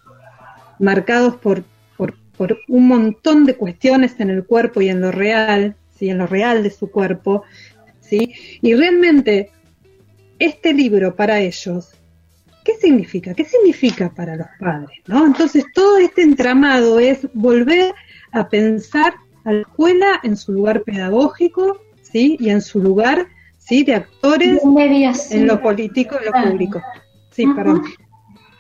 marcados 0.78 1.36
por, 1.36 1.64
por, 1.96 2.14
por 2.36 2.58
un 2.68 2.88
montón 2.88 3.46
de 3.46 3.56
cuestiones 3.56 4.18
en 4.18 4.28
el 4.28 4.44
cuerpo 4.44 4.82
y 4.82 4.90
en 4.90 5.00
lo 5.00 5.12
real, 5.12 5.76
y 6.00 6.10
en 6.10 6.18
lo 6.18 6.26
real 6.26 6.62
de 6.62 6.70
su 6.70 6.90
cuerpo, 6.90 7.44
¿sí? 8.00 8.34
Y 8.60 8.74
realmente 8.74 9.50
este 10.38 10.72
libro 10.72 11.14
para 11.14 11.38
ellos, 11.38 11.92
¿qué 12.64 12.74
significa? 12.74 13.34
¿Qué 13.34 13.44
significa 13.44 14.12
para 14.12 14.34
los 14.36 14.48
padres? 14.58 14.98
¿no? 15.06 15.24
Entonces 15.26 15.64
todo 15.72 15.98
este 15.98 16.22
entramado 16.22 16.98
es 16.98 17.28
volver 17.34 17.94
a 18.32 18.48
pensar 18.48 19.14
a 19.44 19.52
la 19.52 19.60
escuela 19.60 20.20
en 20.24 20.36
su 20.36 20.52
lugar 20.52 20.82
pedagógico, 20.82 21.80
¿sí? 22.02 22.36
Y 22.40 22.50
en 22.50 22.60
su 22.60 22.80
lugar, 22.80 23.28
¿sí? 23.58 23.84
De 23.84 23.94
actores 23.94 24.60
en 25.30 25.46
lo 25.46 25.62
político 25.62 26.16
y 26.20 26.26
lo 26.26 26.50
público. 26.50 26.82
Sí, 27.30 27.46
perdón. 27.54 27.82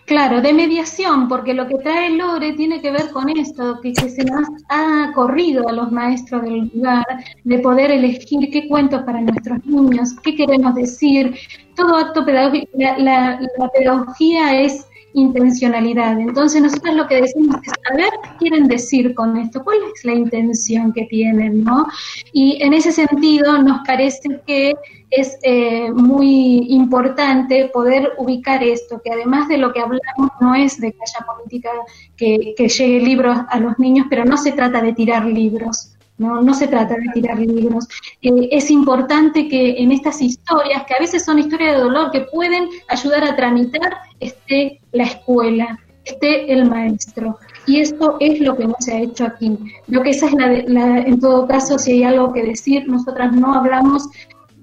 Claro, 0.06 0.40
de 0.40 0.52
mediación, 0.52 1.28
porque 1.28 1.54
lo 1.54 1.68
que 1.68 1.76
trae 1.76 2.10
Lore 2.10 2.54
tiene 2.54 2.80
que 2.80 2.90
ver 2.90 3.10
con 3.12 3.28
esto, 3.28 3.80
que, 3.80 3.94
se 3.94 4.24
nos 4.24 4.48
ha 4.68 5.12
corrido 5.14 5.68
a 5.68 5.72
los 5.72 5.92
maestros 5.92 6.42
del 6.42 6.70
lugar, 6.74 7.04
de 7.44 7.58
poder 7.60 7.92
elegir 7.92 8.50
qué 8.50 8.68
cuentos 8.68 9.02
para 9.04 9.20
nuestros 9.20 9.64
niños, 9.64 10.14
qué 10.22 10.34
queremos 10.34 10.74
decir. 10.74 11.34
Todo 11.76 11.96
acto 11.96 12.24
pedagógico, 12.24 12.68
la, 12.76 13.40
pedagogía 13.72 14.60
es 14.60 14.86
intencionalidad. 15.14 16.18
Entonces 16.18 16.62
nosotros 16.62 16.94
lo 16.94 17.06
que 17.06 17.22
decimos 17.22 17.56
es 17.62 17.72
saber 17.88 18.10
qué 18.22 18.30
quieren 18.38 18.68
decir 18.68 19.14
con 19.14 19.36
esto, 19.36 19.62
cuál 19.62 19.78
es 19.94 20.04
la 20.04 20.14
intención 20.14 20.92
que 20.92 21.04
tienen, 21.04 21.64
¿no? 21.64 21.86
Y 22.32 22.62
en 22.62 22.74
ese 22.74 22.92
sentido 22.92 23.62
nos 23.62 23.80
parece 23.86 24.40
que 24.46 24.74
es 25.10 25.38
eh, 25.42 25.90
muy 25.92 26.66
importante 26.70 27.70
poder 27.72 28.12
ubicar 28.18 28.62
esto, 28.62 29.00
que 29.04 29.10
además 29.10 29.48
de 29.48 29.58
lo 29.58 29.72
que 29.72 29.80
hablamos 29.80 30.30
no 30.40 30.54
es 30.54 30.80
de 30.80 30.92
que 30.92 30.98
haya 30.98 31.26
política 31.26 31.70
que, 32.16 32.54
que 32.56 32.68
llegue 32.68 33.00
libros 33.00 33.38
a 33.48 33.60
los 33.60 33.78
niños, 33.78 34.06
pero 34.08 34.24
no 34.24 34.36
se 34.36 34.52
trata 34.52 34.80
de 34.80 34.94
tirar 34.94 35.26
libros, 35.26 35.92
no, 36.18 36.40
no 36.40 36.54
se 36.54 36.68
trata 36.68 36.94
de 36.94 37.08
tirar 37.12 37.38
libros. 37.38 37.88
Eh, 38.22 38.48
es 38.52 38.70
importante 38.70 39.48
que 39.48 39.82
en 39.82 39.90
estas 39.92 40.22
historias, 40.22 40.84
que 40.86 40.94
a 40.94 41.00
veces 41.00 41.24
son 41.24 41.38
historias 41.38 41.74
de 41.74 41.82
dolor, 41.82 42.10
que 42.10 42.20
pueden 42.20 42.68
ayudar 42.88 43.24
a 43.24 43.36
tramitar, 43.36 43.98
esté 44.20 44.80
la 44.92 45.04
escuela, 45.04 45.78
esté 46.04 46.52
el 46.52 46.68
maestro. 46.68 47.38
Y 47.66 47.80
esto 47.80 48.16
es 48.20 48.40
lo 48.40 48.56
que 48.56 48.66
no 48.66 48.76
se 48.78 48.92
ha 48.92 49.00
hecho 49.00 49.24
aquí. 49.24 49.58
Lo 49.88 50.02
que 50.02 50.10
esa 50.10 50.26
es 50.26 50.34
la, 50.68 50.98
en 50.98 51.20
todo 51.20 51.46
caso, 51.46 51.78
si 51.78 51.92
hay 51.92 52.04
algo 52.04 52.32
que 52.32 52.42
decir, 52.42 52.88
nosotras 52.88 53.32
no 53.32 53.54
hablamos 53.54 54.08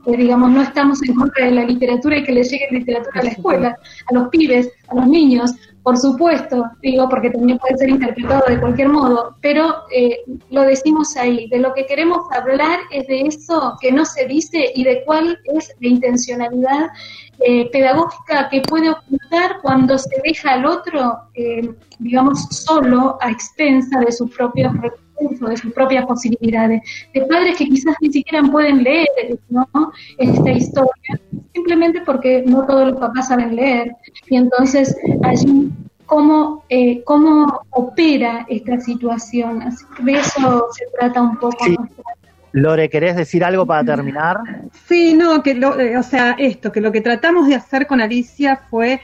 digamos, 0.06 0.50
no 0.50 0.62
estamos 0.62 1.02
en 1.04 1.14
contra 1.14 1.46
de 1.46 1.52
la 1.52 1.66
literatura 1.66 2.18
y 2.18 2.24
que 2.24 2.32
le 2.32 2.44
llegue 2.44 2.68
literatura 2.72 3.22
a 3.22 3.24
la 3.24 3.30
escuela, 3.30 3.78
a 4.08 4.14
los 4.14 4.30
pibes, 4.30 4.72
a 4.88 4.96
los 4.96 5.08
niños, 5.08 5.52
por 5.90 5.98
supuesto, 5.98 6.66
digo, 6.84 7.10
porque 7.10 7.32
también 7.32 7.58
puede 7.58 7.76
ser 7.80 7.90
interpretado 7.90 8.44
de 8.48 8.60
cualquier 8.60 8.90
modo, 8.90 9.36
pero 9.42 9.74
eh, 9.92 10.20
lo 10.52 10.62
decimos 10.62 11.18
ahí, 11.18 11.50
de 11.50 11.58
lo 11.58 11.74
que 11.74 11.88
queremos 11.88 12.20
hablar 12.32 12.82
es 12.92 13.08
de 13.08 13.22
eso 13.22 13.76
que 13.82 13.92
no 13.92 14.06
se 14.06 14.28
dice 14.28 14.72
y 14.76 14.84
de 14.84 15.04
cuál 15.04 15.40
es 15.46 15.76
la 15.80 15.88
intencionalidad 15.88 16.90
eh, 17.40 17.72
pedagógica 17.72 18.50
que 18.50 18.62
puede 18.62 18.92
ocultar 18.92 19.62
cuando 19.64 19.98
se 19.98 20.16
deja 20.24 20.52
al 20.52 20.68
otro, 20.68 21.22
eh, 21.34 21.68
digamos, 21.98 22.40
solo 22.52 23.18
a 23.20 23.32
expensa 23.32 24.00
de 24.00 24.12
sus 24.12 24.30
propios 24.30 24.72
recursos 24.74 25.10
de 25.28 25.58
sus 25.58 25.74
propias 25.74 26.06
posibilidades, 26.06 26.82
de 27.14 27.22
padres 27.26 27.58
que 27.58 27.66
quizás 27.66 27.96
ni 28.02 28.12
siquiera 28.12 28.44
pueden 28.50 28.84
leer 28.84 29.08
¿no? 29.50 29.68
esta 30.18 30.52
historia, 30.52 31.22
simplemente 31.54 32.02
porque 32.02 32.44
no 32.46 32.66
todos 32.66 32.92
los 32.92 33.00
papás 33.00 33.28
saben 33.28 33.56
leer. 33.56 33.92
Y 34.28 34.38
entonces 34.38 34.96
allí 35.24 35.70
cómo, 36.10 36.66
eh, 36.70 37.04
cómo 37.04 37.62
opera 37.70 38.46
esta 38.50 38.80
situación. 38.82 39.62
Así 39.62 39.86
que 39.96 40.04
de 40.04 40.14
eso 40.14 40.68
se 40.72 40.86
trata 40.98 41.22
un 41.22 41.38
poco. 41.38 41.66
Lore, 42.52 42.90
¿querés 42.90 43.16
decir 43.16 43.44
algo 43.44 43.66
para 43.66 43.84
terminar? 43.84 44.38
Sí, 44.88 45.14
no, 45.14 45.44
que 45.44 45.54
lo, 45.54 45.80
eh, 45.80 45.98
o 45.98 46.04
sea, 46.04 46.36
esto, 46.40 46.72
que 46.72 46.82
lo 46.82 46.92
que 46.92 47.02
tratamos 47.02 47.48
de 47.48 47.54
hacer 47.56 47.86
con 47.86 48.02
Alicia 48.02 48.60
fue 48.72 49.02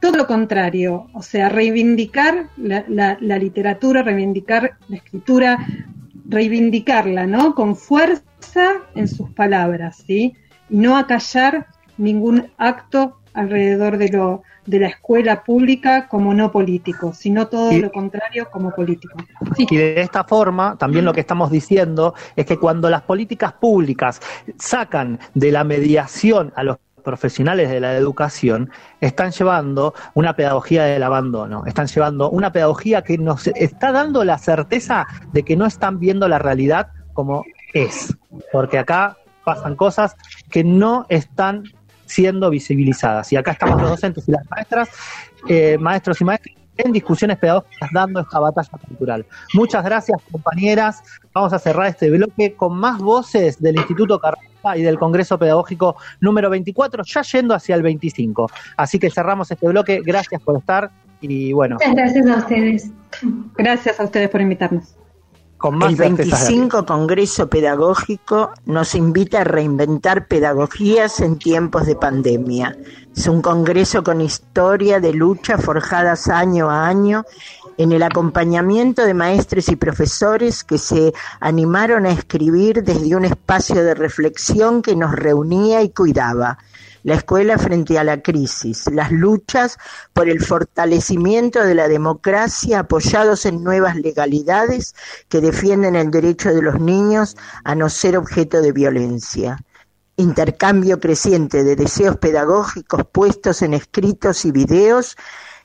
todo 0.00 0.16
lo 0.16 0.26
contrario, 0.26 1.08
o 1.12 1.22
sea, 1.22 1.50
reivindicar 1.50 2.46
la, 2.56 3.16
literatura, 3.20 4.02
reivindicar 4.02 4.78
la 4.88 4.96
escritura, 4.96 5.58
reivindicarla, 6.26 7.26
¿no? 7.26 7.54
Con 7.54 7.76
fuerza 7.76 8.72
en 8.94 9.06
sus 9.06 9.30
palabras, 9.30 10.02
¿sí? 10.06 10.34
Y 10.70 10.76
no 10.76 10.96
acallar 10.96 11.66
ningún 11.98 12.46
acto 12.56 13.17
alrededor 13.34 13.98
de 13.98 14.08
lo 14.08 14.42
de 14.68 14.80
la 14.80 14.88
escuela 14.88 15.44
pública 15.44 16.08
como 16.08 16.34
no 16.34 16.52
político, 16.52 17.14
sino 17.14 17.48
todo 17.48 17.72
lo 17.72 17.90
contrario 17.90 18.48
como 18.50 18.70
político. 18.70 19.16
Y 19.56 19.76
de 19.76 20.02
esta 20.02 20.24
forma, 20.24 20.76
también 20.76 21.06
lo 21.06 21.14
que 21.14 21.20
estamos 21.20 21.50
diciendo 21.50 22.14
es 22.36 22.44
que 22.44 22.58
cuando 22.58 22.90
las 22.90 23.02
políticas 23.02 23.54
públicas 23.54 24.20
sacan 24.58 25.18
de 25.32 25.52
la 25.52 25.64
mediación 25.64 26.52
a 26.54 26.64
los 26.64 26.76
profesionales 27.02 27.70
de 27.70 27.80
la 27.80 27.96
educación 27.96 28.70
están 29.00 29.30
llevando 29.30 29.94
una 30.12 30.36
pedagogía 30.36 30.84
del 30.84 31.02
abandono, 31.02 31.64
están 31.64 31.86
llevando 31.86 32.28
una 32.28 32.52
pedagogía 32.52 33.00
que 33.02 33.16
nos 33.16 33.46
está 33.46 33.92
dando 33.92 34.24
la 34.24 34.36
certeza 34.36 35.06
de 35.32 35.42
que 35.42 35.56
no 35.56 35.64
están 35.64 35.98
viendo 35.98 36.28
la 36.28 36.38
realidad 36.38 36.88
como 37.14 37.44
es, 37.72 38.14
porque 38.52 38.78
acá 38.78 39.16
pasan 39.44 39.76
cosas 39.76 40.14
que 40.50 40.62
no 40.62 41.06
están 41.08 41.64
siendo 42.08 42.50
visibilizadas. 42.50 43.32
Y 43.32 43.36
acá 43.36 43.52
estamos 43.52 43.80
los 43.80 43.90
docentes 43.90 44.28
y 44.28 44.32
las 44.32 44.48
maestras, 44.50 44.88
eh, 45.48 45.78
maestros 45.78 46.20
y 46.20 46.24
maestras 46.24 46.56
en 46.78 46.92
discusiones 46.92 47.38
pedagógicas 47.38 47.90
dando 47.92 48.20
esta 48.20 48.38
batalla 48.38 48.70
cultural. 48.86 49.26
Muchas 49.54 49.84
gracias, 49.84 50.20
compañeras. 50.30 51.02
Vamos 51.34 51.52
a 51.52 51.58
cerrar 51.58 51.88
este 51.88 52.10
bloque 52.10 52.54
con 52.54 52.76
más 52.76 52.98
voces 52.98 53.60
del 53.60 53.76
Instituto 53.76 54.18
Carrera 54.18 54.76
y 54.76 54.82
del 54.82 54.98
Congreso 54.98 55.38
Pedagógico 55.38 55.96
número 56.20 56.50
24, 56.50 57.02
ya 57.04 57.22
yendo 57.22 57.54
hacia 57.54 57.74
el 57.74 57.82
25. 57.82 58.50
Así 58.76 58.98
que 58.98 59.10
cerramos 59.10 59.50
este 59.50 59.66
bloque. 59.66 60.02
Gracias 60.04 60.40
por 60.42 60.56
estar 60.56 60.90
y 61.20 61.52
bueno. 61.52 61.76
Muchas 61.76 61.94
gracias 61.94 62.26
a 62.28 62.36
ustedes. 62.36 62.90
Gracias 63.56 64.00
a 64.00 64.04
ustedes 64.04 64.28
por 64.28 64.40
invitarnos. 64.40 64.94
El 65.88 65.96
25 65.96 66.86
Congreso 66.86 67.48
Pedagógico 67.48 68.52
nos 68.66 68.94
invita 68.94 69.40
a 69.40 69.44
reinventar 69.44 70.28
pedagogías 70.28 71.20
en 71.20 71.38
tiempos 71.38 71.86
de 71.86 71.96
pandemia. 71.96 72.76
Es 73.16 73.26
un 73.26 73.42
congreso 73.42 74.04
con 74.04 74.20
historia 74.20 75.00
de 75.00 75.12
lucha 75.12 75.58
forjadas 75.58 76.28
año 76.28 76.70
a 76.70 76.86
año 76.86 77.24
en 77.76 77.92
el 77.92 78.02
acompañamiento 78.02 79.04
de 79.04 79.14
maestres 79.14 79.68
y 79.68 79.76
profesores 79.76 80.62
que 80.62 80.78
se 80.78 81.12
animaron 81.40 82.06
a 82.06 82.10
escribir 82.10 82.84
desde 82.84 83.16
un 83.16 83.24
espacio 83.24 83.82
de 83.82 83.94
reflexión 83.94 84.82
que 84.82 84.94
nos 84.94 85.12
reunía 85.12 85.82
y 85.82 85.90
cuidaba. 85.90 86.58
La 87.02 87.14
escuela 87.14 87.58
frente 87.58 87.98
a 87.98 88.04
la 88.04 88.22
crisis, 88.22 88.84
las 88.92 89.12
luchas 89.12 89.78
por 90.12 90.28
el 90.28 90.44
fortalecimiento 90.44 91.62
de 91.62 91.74
la 91.74 91.88
democracia 91.88 92.80
apoyados 92.80 93.46
en 93.46 93.62
nuevas 93.62 93.96
legalidades 93.96 94.94
que 95.28 95.40
defienden 95.40 95.96
el 95.96 96.10
derecho 96.10 96.52
de 96.52 96.62
los 96.62 96.80
niños 96.80 97.36
a 97.64 97.74
no 97.74 97.88
ser 97.88 98.16
objeto 98.16 98.60
de 98.60 98.72
violencia 98.72 99.58
intercambio 100.18 100.98
creciente 100.98 101.62
de 101.62 101.76
deseos 101.76 102.16
pedagógicos 102.16 103.04
puestos 103.12 103.62
en 103.62 103.72
escritos 103.72 104.44
y 104.44 104.50
videos 104.50 105.16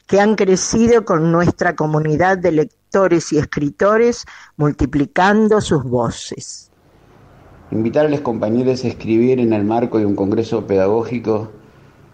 que 0.05 0.21
han 0.21 0.35
crecido 0.35 1.05
con 1.05 1.31
nuestra 1.31 1.75
comunidad 1.75 2.37
de 2.37 2.51
lectores 2.51 3.33
y 3.33 3.39
escritores, 3.39 4.25
multiplicando 4.55 5.59
sus 5.59 5.83
voces. 5.83 6.69
Invitar 7.73 8.05
a 8.05 8.09
los 8.09 8.21
compañeros 8.21 8.85
a 8.85 8.87
escribir 8.87 9.39
en 9.39 9.51
el 9.51 9.63
marco 9.63 9.97
de 9.97 10.05
un 10.05 10.15
congreso 10.15 10.67
pedagógico 10.67 11.49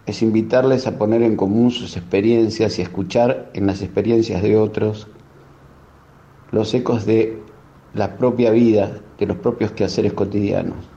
es 0.06 0.22
invitarles 0.22 0.86
a 0.86 0.96
poner 0.96 1.22
en 1.22 1.36
común 1.36 1.70
sus 1.70 1.96
experiencias 1.96 2.78
y 2.78 2.82
escuchar 2.82 3.50
en 3.52 3.66
las 3.66 3.82
experiencias 3.82 4.42
de 4.42 4.56
otros 4.56 5.06
los 6.50 6.72
ecos 6.74 7.04
de 7.04 7.38
la 7.94 8.16
propia 8.16 8.50
vida, 8.50 8.90
de 9.18 9.26
los 9.26 9.36
propios 9.36 9.72
quehaceres 9.72 10.14
cotidianos. 10.14 10.88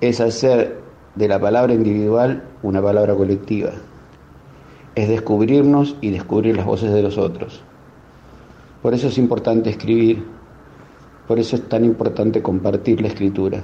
Es 0.00 0.20
hacer 0.20 0.80
de 1.14 1.26
la 1.26 1.40
palabra 1.40 1.72
individual 1.72 2.44
una 2.62 2.82
palabra 2.82 3.14
colectiva 3.14 3.72
es 4.94 5.08
descubrirnos 5.08 5.96
y 6.00 6.10
descubrir 6.10 6.56
las 6.56 6.66
voces 6.66 6.92
de 6.92 7.02
los 7.02 7.18
otros. 7.18 7.62
Por 8.82 8.94
eso 8.94 9.08
es 9.08 9.18
importante 9.18 9.70
escribir, 9.70 10.24
por 11.26 11.38
eso 11.38 11.56
es 11.56 11.68
tan 11.68 11.84
importante 11.84 12.42
compartir 12.42 13.00
la 13.00 13.08
escritura, 13.08 13.62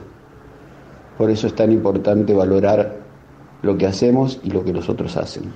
por 1.19 1.31
eso 1.31 1.47
es 1.47 1.55
tan 1.55 1.73
importante 1.73 2.33
valorar 2.33 2.97
lo 3.63 3.77
que 3.77 3.87
hacemos 3.87 4.41
y 4.43 4.51
lo 4.51 4.65
que 4.65 4.73
los 4.73 4.89
otros 4.89 5.17
hacen. 5.17 5.53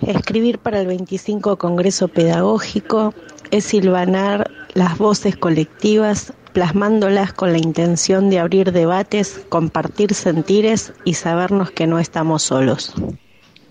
Escribir 0.00 0.58
para 0.58 0.80
el 0.80 0.86
25 0.86 1.56
Congreso 1.56 2.08
Pedagógico 2.08 3.14
es 3.50 3.64
silvanar 3.64 4.50
las 4.74 4.98
voces 4.98 5.36
colectivas, 5.36 6.32
plasmándolas 6.52 7.32
con 7.32 7.52
la 7.52 7.58
intención 7.58 8.30
de 8.30 8.38
abrir 8.38 8.72
debates, 8.72 9.42
compartir 9.48 10.14
sentires 10.14 10.92
y 11.04 11.14
sabernos 11.14 11.70
que 11.70 11.86
no 11.86 11.98
estamos 11.98 12.42
solos. 12.42 12.94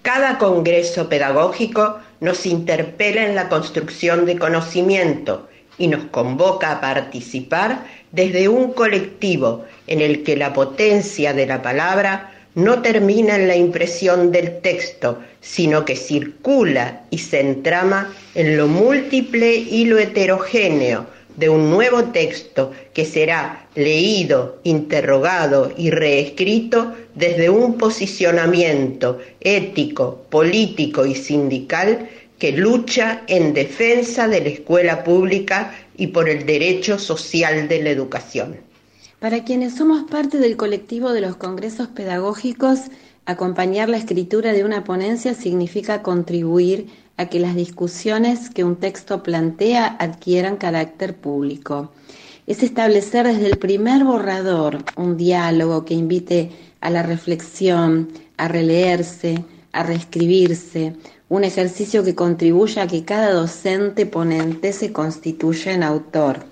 Cada 0.01 0.37
congreso 0.37 1.07
pedagógico 1.07 1.97
nos 2.19 2.45
interpela 2.45 3.25
en 3.25 3.35
la 3.35 3.47
construcción 3.47 4.25
de 4.25 4.37
conocimiento 4.37 5.47
y 5.77 5.87
nos 5.87 6.05
convoca 6.05 6.71
a 6.71 6.81
participar 6.81 7.85
desde 8.11 8.47
un 8.47 8.73
colectivo 8.73 9.65
en 9.87 10.01
el 10.01 10.23
que 10.23 10.35
la 10.35 10.53
potencia 10.53 11.33
de 11.33 11.45
la 11.45 11.61
palabra 11.61 12.31
no 12.55 12.81
termina 12.81 13.35
en 13.35 13.47
la 13.47 13.55
impresión 13.55 14.31
del 14.31 14.61
texto, 14.61 15.19
sino 15.41 15.85
que 15.85 15.95
circula 15.95 17.01
y 17.09 17.17
se 17.17 17.39
entrama 17.39 18.13
en 18.35 18.57
lo 18.57 18.67
múltiple 18.67 19.55
y 19.55 19.85
lo 19.85 19.97
heterogéneo 19.97 21.07
de 21.35 21.49
un 21.49 21.71
nuevo 21.71 22.03
texto 22.05 22.71
que 22.93 23.05
será 23.05 23.65
leído, 23.73 24.59
interrogado 24.63 25.71
y 25.75 25.89
reescrito 25.89 26.93
desde 27.15 27.49
un 27.49 27.77
posicionamiento 27.79 29.19
ético, 29.39 30.25
político 30.29 31.07
y 31.07 31.15
sindical 31.15 32.07
que 32.43 32.51
lucha 32.51 33.21
en 33.27 33.53
defensa 33.53 34.27
de 34.27 34.41
la 34.41 34.49
escuela 34.49 35.05
pública 35.05 35.73
y 35.95 36.07
por 36.07 36.27
el 36.27 36.45
derecho 36.45 36.99
social 36.99 37.69
de 37.69 37.81
la 37.81 37.89
educación. 37.89 38.57
Para 39.21 39.45
quienes 39.45 39.75
somos 39.75 40.03
parte 40.11 40.39
del 40.39 40.57
colectivo 40.57 41.13
de 41.13 41.21
los 41.21 41.37
congresos 41.37 41.87
pedagógicos, 41.87 42.79
acompañar 43.25 43.87
la 43.87 43.95
escritura 43.95 44.51
de 44.51 44.65
una 44.65 44.83
ponencia 44.83 45.33
significa 45.35 46.01
contribuir 46.01 46.87
a 47.15 47.27
que 47.27 47.39
las 47.39 47.55
discusiones 47.55 48.49
que 48.49 48.65
un 48.65 48.75
texto 48.75 49.23
plantea 49.23 49.95
adquieran 49.97 50.57
carácter 50.57 51.15
público. 51.15 51.93
Es 52.45 52.61
establecer 52.61 53.25
desde 53.25 53.47
el 53.47 53.57
primer 53.57 54.03
borrador 54.03 54.83
un 54.97 55.15
diálogo 55.15 55.85
que 55.85 55.93
invite 55.93 56.51
a 56.81 56.89
la 56.89 57.03
reflexión, 57.03 58.09
a 58.35 58.49
releerse, 58.49 59.45
a 59.71 59.83
reescribirse, 59.83 60.93
un 61.33 61.43
ejercicio 61.43 62.03
que 62.03 62.13
contribuya 62.13 62.83
a 62.83 62.87
que 62.87 63.05
cada 63.05 63.31
docente 63.31 64.05
ponente 64.05 64.71
se 64.71 64.93
constituya 64.93 65.73
en 65.73 65.81
autor. 65.81 66.45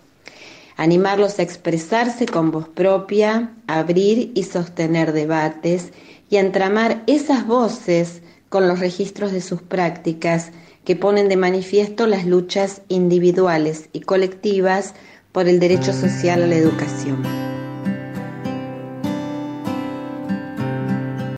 Animarlos 0.76 1.38
a 1.38 1.44
expresarse 1.44 2.26
con 2.26 2.50
voz 2.50 2.68
propia, 2.68 3.52
abrir 3.68 4.32
y 4.34 4.42
sostener 4.42 5.14
debates 5.14 5.92
y 6.32 6.38
entramar 6.38 7.04
esas 7.06 7.46
voces 7.46 8.24
con 8.50 8.68
los 8.68 8.80
registros 8.80 9.32
de 9.32 9.42
sus 9.42 9.62
prácticas 9.62 10.50
que 10.84 10.96
ponen 10.96 11.30
de 11.30 11.38
manifiesto 11.38 12.08
las 12.08 12.26
luchas 12.26 12.82
individuales 12.88 13.88
y 13.94 14.00
colectivas 14.00 14.96
por 15.32 15.48
el 15.48 15.60
derecho 15.60 15.94
social 15.94 16.42
a 16.42 16.48
la 16.48 16.56
educación. 16.56 17.41